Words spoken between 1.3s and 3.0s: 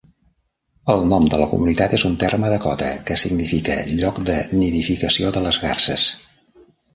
de la comunitat és un terme dakota